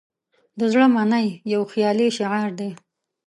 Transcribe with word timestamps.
"د 0.59 0.61
زړه 0.71 0.85
منئ" 0.95 1.27
یو 1.53 1.61
خیالي 1.71 2.07
شعار 2.17 2.49
دی. 2.59 2.69